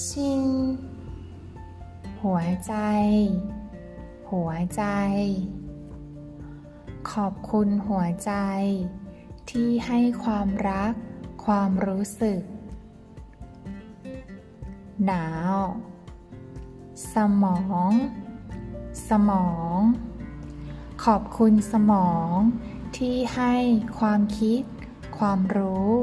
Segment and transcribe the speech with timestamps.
[0.00, 0.44] ชิน
[2.22, 2.74] หัวใจ
[4.30, 4.84] หัวใจ
[7.12, 8.32] ขอบคุณหัวใจ
[9.50, 10.94] ที่ให้ความรัก
[11.44, 12.40] ความรู้สึก
[15.06, 15.56] หนาว
[17.14, 17.58] สมอ
[17.90, 17.92] ง
[19.08, 19.78] สมอง
[21.04, 22.36] ขอบคุณสมอง
[22.96, 23.54] ที่ให้
[23.98, 24.62] ความคิด
[25.18, 25.96] ความรู้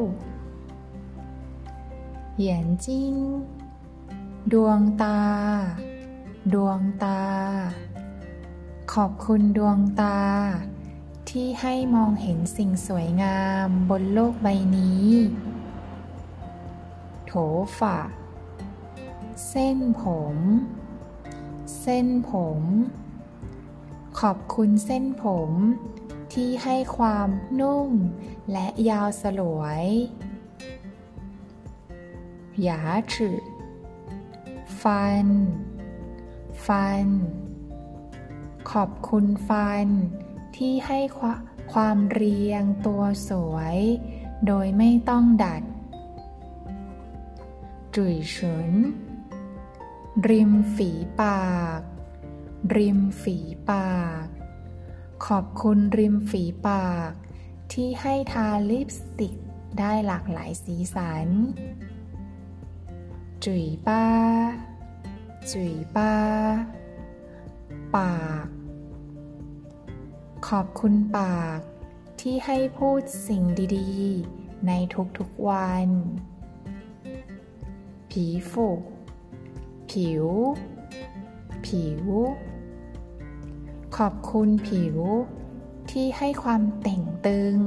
[2.36, 3.16] เหยียนจิ้ง
[4.54, 5.20] ดวงตา
[6.54, 7.22] ดวงตา
[8.94, 10.20] ขอบคุณดวงตา
[11.30, 15.08] ที่ให้มองเห็นสิ่งสวยงามบนโลกใบนี้
[17.26, 17.32] โถ
[17.80, 18.00] ฝา
[19.50, 20.04] เส้นผ
[20.36, 20.36] ม
[21.82, 22.62] เส้นผม
[24.20, 25.52] ขอบคุณเส้นผม
[26.34, 27.30] ที่ให้ความ
[27.60, 27.92] นุ่ม
[28.52, 29.86] และยาวสลวย
[32.60, 33.49] 牙齿
[34.84, 35.28] ฟัน
[36.66, 37.08] ฟัน
[38.72, 39.88] ขอบคุณฟัน
[40.56, 41.00] ที่ให้
[41.74, 43.80] ความเรียงตัวสวย
[44.48, 45.64] โดยไม่ต้องดัด
[47.96, 48.72] จุยฉุน
[50.30, 50.90] ริมฝี
[51.22, 51.82] ปาก
[52.76, 53.38] ริมฝี
[53.70, 54.26] ปาก
[55.26, 57.12] ขอบคุณริมฝีปาก
[57.74, 59.34] ที่ให้ทาลิปสติก
[59.80, 61.28] ได้หลากหลายสีสัน
[63.46, 64.06] จุยป้า
[65.52, 66.16] จุยป้า
[67.96, 68.48] ปาก
[70.48, 71.60] ขอบคุณปาก
[72.22, 73.44] ที่ให้พูดสิ่ง
[73.78, 74.72] ดีๆ ใน
[75.18, 75.90] ทุกๆวัน
[78.10, 78.68] ผีฝู
[79.90, 80.26] ผิว
[81.66, 82.04] ผิว
[83.98, 84.98] ขอบคุณผิว
[85.92, 87.58] ที่ให้ความเต่งตึง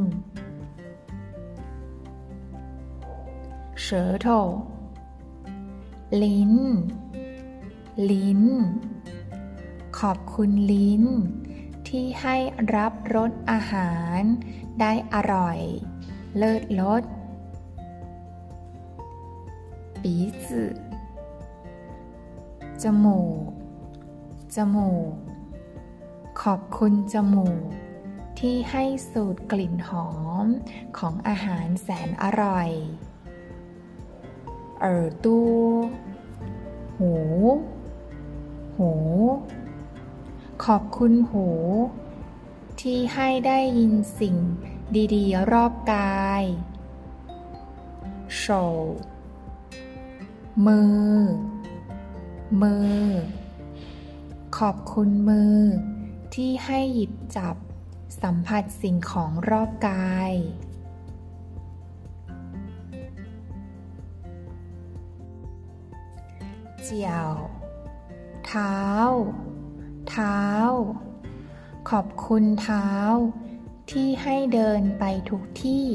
[3.84, 3.86] 舌
[4.24, 4.26] 头
[6.22, 6.52] ลิ้น
[8.10, 8.42] ลิ้น
[9.98, 11.04] ขอบคุณลิ้น
[11.88, 12.36] ที่ให้
[12.74, 14.20] รับรสอาหาร
[14.80, 15.58] ได้อร่อย
[16.36, 17.02] เลิศรส
[20.02, 20.14] ปี
[20.46, 20.64] จื
[22.82, 23.48] จมูก
[24.54, 25.12] จมูก
[26.42, 27.68] ขอบคุณจมูก
[28.38, 30.10] ที่ให้สูตรกลิ่นหอ
[30.44, 30.46] ม
[30.98, 32.70] ของอาหารแสนอร่อย
[34.84, 34.86] 耳
[35.24, 35.26] 朵
[36.98, 37.12] หู
[38.76, 38.92] หู
[40.64, 41.48] ขอบคุณหู
[42.80, 44.36] ที่ให้ได้ยินสิ่ง
[45.14, 46.44] ดีๆ รอบกาย
[48.36, 48.42] โฉ
[50.66, 51.16] มือ
[52.62, 53.06] มือ
[54.58, 55.58] ขอบคุณมือ
[56.34, 57.56] ที่ให้หยิบจับ
[58.22, 60.32] สัมผัสสิ่งของรอบกาย
[66.82, 67.30] เจียว
[68.56, 68.86] เท้า
[70.10, 70.42] เท้า
[71.90, 72.88] ขอบคุณเท้า
[73.90, 75.88] ที่ให้เดินไปทุกที่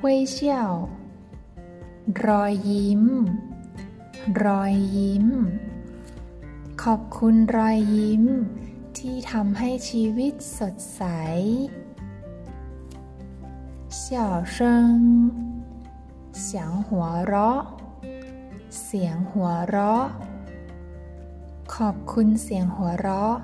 [0.00, 0.72] เว่ยเชี่ยว
[2.26, 3.02] รอยยิ้ม
[4.44, 5.26] รอยยิ้ม
[6.82, 8.24] ขอบคุณรอยยิ้ม
[8.98, 11.02] ที่ทำให้ชีวิตสดใส
[13.98, 14.20] เสี่
[14.90, 14.94] ง
[16.42, 17.62] เสียงหัวเราะ
[18.84, 20.06] เสียงหัวเราะ
[21.84, 23.36] ขอบคุณเสียงหัวเราะ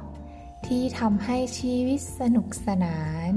[0.67, 3.01] ที่ทำให้ชีวิตสนุกสนา
[3.31, 3.33] น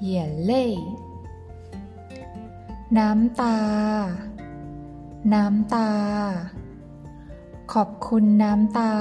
[0.00, 0.66] เหยียนเล่
[2.98, 3.58] น้ำตา
[5.34, 5.90] น้ำตา
[7.72, 8.94] ขอบคุณน้ำตา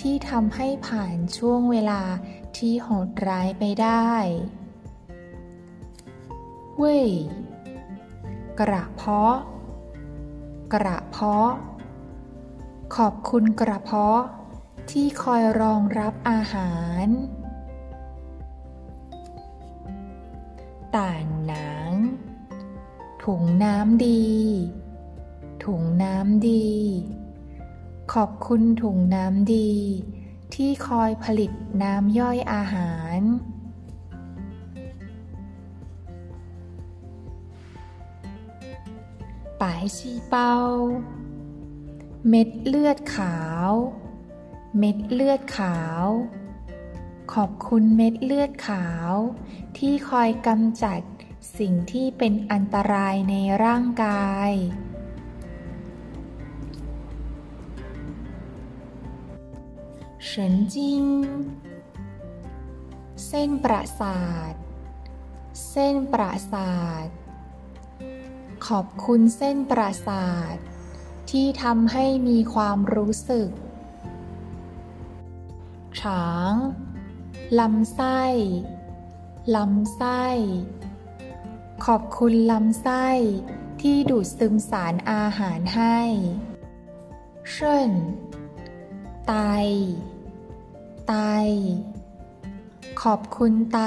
[0.00, 2.02] ที่ทำให้ผ่านช่วงเวลา
[2.56, 4.10] ที่โหดร้ายไปได้
[6.76, 7.10] เว่ย
[8.60, 9.36] กระเพาะ
[10.72, 11.52] กระเพาะ
[12.98, 14.20] ขอบคุณกระเพาะ
[14.90, 17.06] ที่คอยรองรับอาหาร
[20.96, 21.90] ต่างหนัง
[23.24, 24.32] ถุงน้ำดี
[25.64, 26.70] ถุงน้ำดี
[28.14, 29.72] ขอบคุณถุงน้ำดี
[30.54, 31.50] ที่คอยผลิต
[31.82, 33.20] น้ำย่อยอาหาร
[39.60, 40.54] ปายชีเป้า
[42.28, 43.36] เม็ดเลือดขา
[43.68, 43.70] ว
[44.78, 46.04] เม็ดเลือดขาว
[47.32, 49.12] ขอบคุณเม็ดเลือดขาว
[49.78, 51.00] ที่คอยกำจัด
[51.58, 53.34] สิ่งที่เป็นอันตรายใน
[53.64, 54.52] ร่างกาย
[60.30, 60.32] 神
[60.72, 60.74] 经
[63.26, 64.20] เส้นประสา
[64.50, 64.52] ท
[65.70, 66.74] เส้นประสา
[67.04, 67.06] ท
[68.66, 70.56] ขอบคุณเส้นประสาท
[71.30, 73.48] ที่ทำให้มีความรู้สึก
[76.00, 76.52] ฉาง
[77.60, 78.22] ลำไส้
[79.56, 80.26] ลำไส้
[81.86, 83.06] ขอบคุณลำไส้
[83.80, 85.98] ที่ดูดซึมสารอาหารให้
[87.52, 87.90] เช่น
[89.26, 89.34] ไต
[91.08, 91.14] ไต
[93.02, 93.80] ขอบคุณไต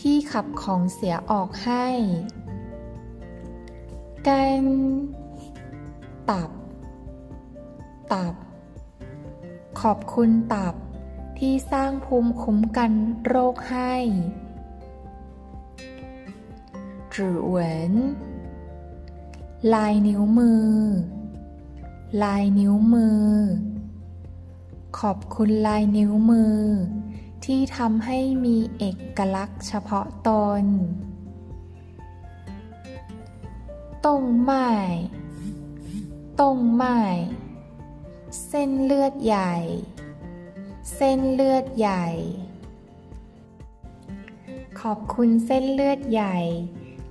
[0.00, 1.86] ที่ขับของเสียออกให้
[4.28, 4.64] กัน
[6.30, 6.50] ตับ
[8.12, 8.34] ตับ
[9.80, 10.74] ขอบคุณตับ
[11.38, 12.92] ที่สร้างภูมิคุ้มกัน
[13.26, 13.94] โรคให้
[17.14, 17.56] จือเหว
[17.90, 17.92] น
[19.74, 20.66] ลายนิ้วมือ
[22.22, 23.26] ลายนิ้วมือ
[24.98, 26.58] ขอบคุณลายนิ้วมือ
[27.44, 28.84] ที่ทำให้มีเอ
[29.16, 30.30] กลักษณ์เฉพาะต
[30.62, 30.64] น
[34.06, 34.68] ต้งไม้
[36.42, 37.00] ต้งไม้
[38.48, 39.54] เส้นเลือดใหญ่
[40.94, 42.06] เส้นเลือดใหญ่
[44.80, 46.36] ขอบคุณเส้นเลือดใหญ่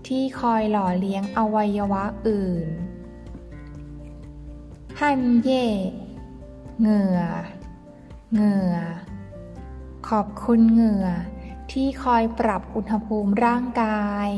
[0.07, 2.67] ที่คอยหล่อเลี้ยงอวัยวะอื่น
[4.99, 5.67] ฮันเย่
[6.79, 7.19] เหงื่อ
[8.33, 8.75] เหงื่อ
[10.09, 11.07] ขอบคุณเหงื่อ
[11.71, 14.29] ที่คอยปรับอุณหภูมิร่างกาย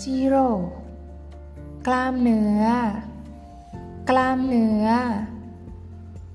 [0.00, 0.48] จิโร่
[1.90, 2.64] กล้ามเนื้อ
[4.10, 4.86] กล้ามเนื้อ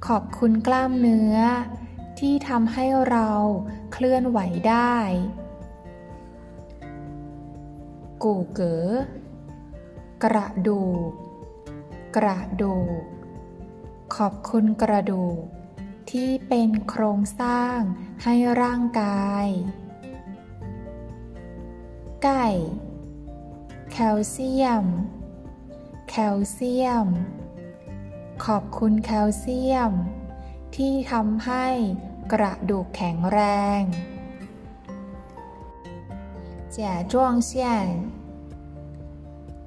[0.07, 1.38] ขอบคุณกล้ามเนื้อ
[2.19, 3.29] ที่ทำให้เรา
[3.91, 4.39] เคลื่อนไหว
[4.69, 4.97] ได้
[8.23, 8.77] กูเก๋
[10.23, 11.11] กระดูก
[12.15, 13.03] กระดูก
[14.15, 15.44] ขอบคุณกระดูก
[16.11, 17.79] ที่เป็นโครงสร้าง
[18.23, 19.47] ให้ร่างกาย
[22.23, 22.47] ไก่
[23.91, 24.88] แคลเซียม
[26.12, 27.06] แคลเซียม
[28.44, 29.93] ขอบคุณแคลเซียม
[30.76, 31.67] ที่ทำให้
[32.32, 33.40] กระดูกแข็งแร
[33.81, 33.82] ง
[36.76, 36.79] 甲
[37.12, 37.14] 状
[37.49, 37.50] 腺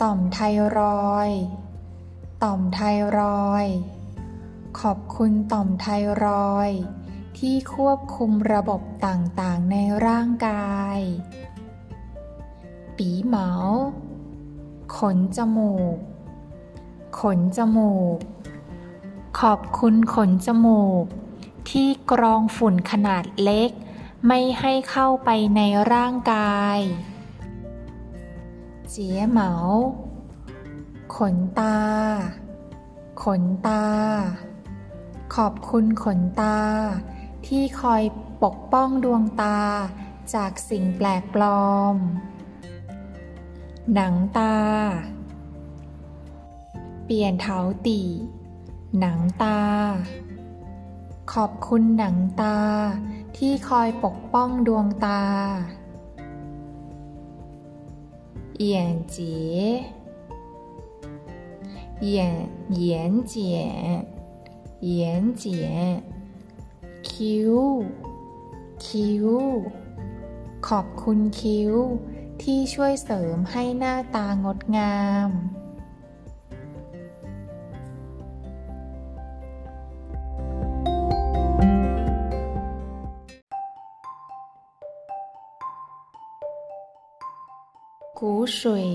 [0.01, 0.39] ต่อมไท
[0.77, 0.79] ร
[1.11, 1.29] อย
[2.43, 2.79] ต่อมไท
[3.17, 3.19] ร
[3.49, 3.65] อย
[4.79, 5.87] ขอบคุณต่อมไท
[6.23, 6.69] รอย
[7.37, 10.99] ที่ควบคุมระบบต่างๆในร่างกาย
[12.97, 13.49] ปีเหมา
[14.97, 15.97] ขนจมูก
[17.20, 18.18] ขนจมูก
[19.40, 21.04] ขอบคุณขนจมูก
[21.70, 23.70] ที่กรองฝุ่นขนาดเล็ก
[24.26, 25.60] ไม่ให้เข้าไปใน
[25.92, 26.78] ร่างกาย
[28.90, 29.52] เจี๋ยเหมา
[31.16, 31.78] ขนตา
[33.22, 33.86] ขนตา
[35.34, 36.58] ขอบคุณขนตา
[37.46, 38.02] ที่คอย
[38.42, 39.58] ปกป้องดวงตา
[40.34, 41.96] จากสิ่งแปลกปลอม
[43.94, 44.56] หนังตา
[47.08, 48.00] เปลี่ยนเถาตี
[48.98, 49.60] หนังตา
[51.32, 52.58] ขอบคุณหนังตา
[53.36, 55.22] ที่คอยปกป้องดวงตา
[58.56, 59.62] เอียนเจี๋ย
[62.00, 62.32] เอียน
[62.72, 63.60] เยียนเจี๋ย
[64.82, 65.70] เยียนเจี๋ย
[67.10, 67.54] คิ้ว
[68.84, 69.28] คิ้ว
[70.68, 71.72] ขอบคุณคิ้ว
[72.42, 74.98] ที่ช่วยเสริมให้หน้าตางดงา
[75.28, 75.30] ม
[88.22, 88.88] กูสุย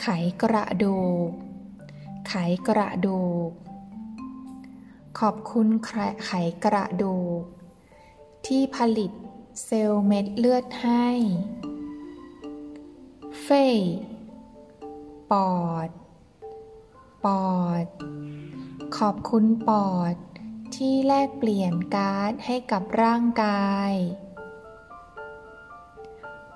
[0.00, 0.06] ไข
[0.42, 1.30] กระดูก
[2.28, 2.34] ไข
[2.68, 3.50] กระดูก
[5.18, 5.68] ขอบคุณ
[6.24, 6.30] ไข
[6.64, 7.42] กระดูก
[8.46, 9.12] ที่ผลิต
[9.64, 11.08] เซลล์เม็ดเลือดให้
[13.42, 13.78] เฟย
[15.30, 15.88] ปอด
[17.24, 17.86] ปอด
[18.96, 20.14] ขอบคุณปอด
[20.74, 23.92] ที่แลกเปลี่ยนก๊าซให้กับร่างกาย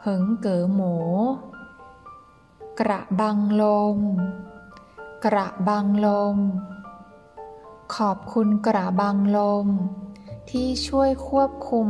[0.05, 0.95] เหิงเก๋อหมู
[2.81, 3.65] กระบังล
[3.97, 3.99] ม
[5.25, 6.37] กระบังลม
[7.97, 9.67] ขอบคุณกระบังลม
[10.51, 11.89] ที่ช่วยควบคุม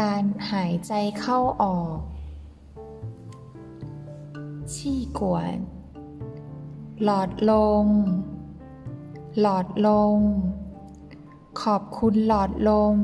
[0.00, 1.98] การหายใจเข้าออก
[4.74, 5.56] ชี่กวน
[7.04, 7.52] หลอดล
[7.86, 7.88] ม
[9.40, 10.20] หลอดลม
[11.62, 12.96] ขอบคุณหลอดลม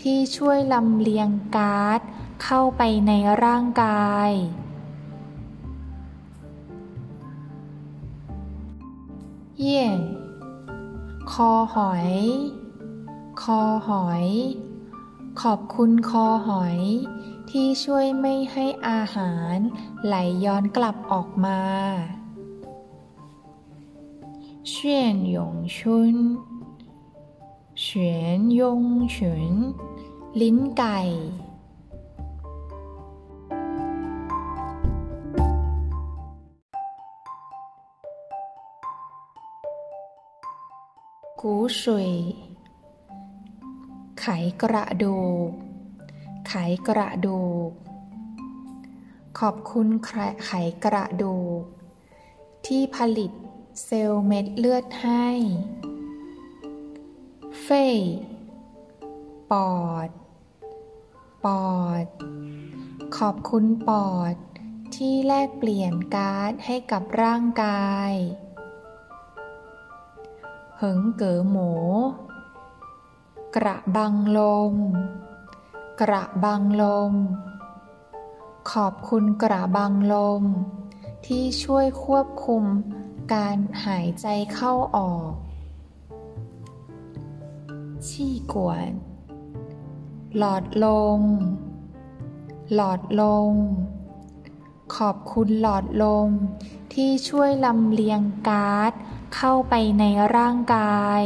[0.00, 2.02] ที่ช่วยลำเลียงก๊าซ
[2.42, 3.12] เข้าไปใน
[3.44, 4.30] ร่างกาย
[9.58, 10.00] เยี่ยน
[11.32, 12.10] คอหอย
[13.42, 14.26] คอหอย
[15.42, 16.78] ขอบคุณคอหอย
[17.50, 19.56] ที่ช่วยไม่ให้อาหาร
[20.04, 20.14] ไหล
[20.44, 21.60] ย้อนกลับออกมา
[24.68, 26.16] เฉียนยงชุน
[27.80, 28.82] เฉียนยง
[29.16, 29.54] ฉุน
[30.40, 31.00] ลิ้นไก่
[41.42, 42.10] กูสุย
[44.20, 44.26] ไข
[44.62, 45.50] กระดูก
[46.48, 46.54] ไข
[46.88, 47.70] กระดูก
[49.38, 49.88] ขอบคุณ
[50.46, 50.50] ไข
[50.84, 51.62] กระดูก
[52.66, 53.32] ที่ผลิต
[53.84, 55.26] เซลล์เม็ดเลือดให้
[57.62, 58.00] เฟย
[59.50, 59.76] ปอ
[60.06, 60.10] ด
[61.44, 62.06] ปอด
[63.16, 64.34] ขอบคุณปอด
[64.94, 68.14] ที่แลกเปลี่ยนก๊าซให้กับร่างกาย
[70.80, 71.70] เหิงเก๋อหมู
[73.56, 74.40] กระบังล
[74.72, 74.74] ม
[76.00, 77.12] กระบังลม
[78.70, 80.42] ขอบคุณกระบังลม
[81.26, 82.64] ที่ช่วยควบคุม
[83.34, 85.30] การหายใจเข้าออก
[88.08, 88.90] ชี่กวน
[90.38, 90.86] หลอดล
[91.20, 91.22] ม
[92.74, 93.54] หลอดลม
[94.94, 96.30] ขอบคุณหลอดลม
[96.92, 98.92] ที่ช่วยลำเลียงก๊าซ
[99.34, 100.04] เข้าไปใน
[100.36, 101.22] ร่างกาย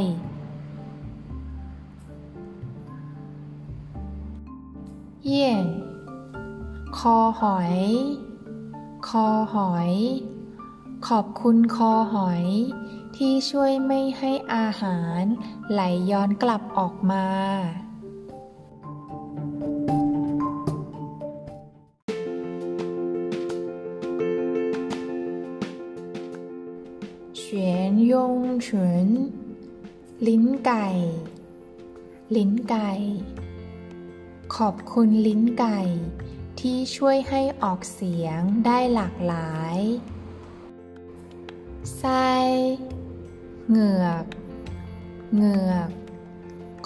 [5.25, 5.67] เยี่ยน
[6.99, 7.77] คอหอย
[9.09, 9.93] คอหอย
[11.09, 12.45] ขอบคุณคอหอย
[13.17, 15.23] ที่ช่วยไม่ให้อาหาร
[15.71, 17.27] ไหลย้อนกลับออกมา
[28.13, 29.09] ยงเฉุน
[30.27, 30.89] ลิ้นไก่
[32.37, 32.91] ลิ้นไก่
[34.57, 35.81] ขอบคุณลิ้นไก่
[36.61, 39.79] ที่ช่วยให้ออกเสียงได้หลากหลาย
[41.99, 42.31] ไส้
[43.69, 44.25] เหงือก
[45.35, 45.91] เหงือก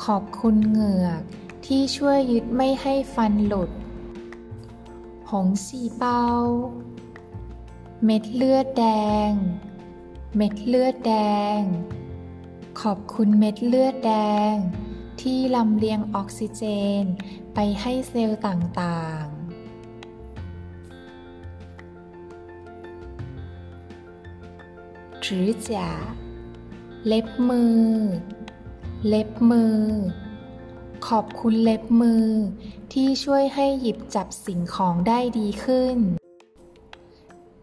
[0.04, 1.22] ขอบคุณเหงือก
[1.66, 3.70] ที่ช่วยยึดไม่ให้ฟันหลุด
[5.30, 6.22] หงสีเปา
[8.04, 8.84] เม็ดเลือดแด
[9.30, 9.32] ง
[10.38, 11.14] เม็ดเลือดแด
[11.58, 11.60] ง
[12.80, 14.12] ขอบคุณเม็ดเลือดแด
[14.52, 14.54] ง
[15.20, 16.62] ที่ลำเลียงออกซิเจ
[17.02, 17.04] น
[17.54, 19.34] ไปให้เซลล์ต่างๆ
[25.24, 25.90] จือจ่า
[27.06, 27.82] เล็บมือ
[29.08, 29.78] เล็บมือ
[31.08, 32.26] ขอบคุณเล็บมือ
[32.92, 35.98] ที่ช่วยให้หยิบจับสิ่งของได้ดีขึ้น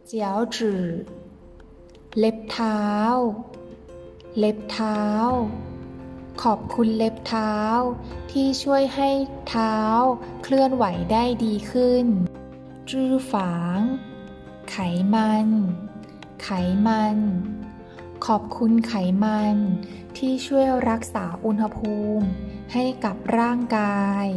[0.06, 0.84] เจียวจือ
[2.20, 2.84] เล็บเท้า
[4.38, 5.02] เล็บเท้า
[6.44, 7.56] ขอบคุณเล็บเท้า
[8.32, 9.10] ที่ช่วยให้
[9.50, 9.76] เท้า
[10.44, 12.06] เคลื่อนไหวได้ดีขึ้น
[12.90, 13.80] จื้อฝาง
[14.72, 14.78] ไข
[15.14, 15.48] มัน
[16.44, 16.50] ไข
[16.88, 17.18] มัน
[18.26, 19.56] ขอบคุณไขมัน
[20.18, 22.28] ที่ช่วยรักษาอุณหภูมิ
[22.74, 24.28] ให้กับร่างกาย